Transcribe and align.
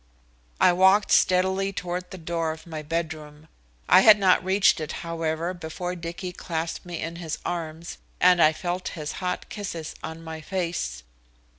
I 0.59 0.73
walked 0.73 1.11
steadily 1.11 1.71
toward 1.71 2.09
the 2.09 2.17
door 2.17 2.51
of 2.53 2.65
my 2.65 2.81
bedroom. 2.81 3.47
I 3.87 4.01
had 4.01 4.17
not 4.17 4.43
reached 4.43 4.79
it, 4.79 4.91
however, 5.05 5.53
before 5.53 5.93
Dicky 5.95 6.31
clasped 6.31 6.87
me 6.87 6.99
in 6.99 7.17
his 7.17 7.37
arms, 7.45 7.99
and 8.19 8.41
I 8.41 8.51
felt 8.51 8.87
his 8.97 9.11
hot 9.21 9.47
kisses 9.49 9.93
on 10.01 10.23
my 10.23 10.41
face. 10.41 11.03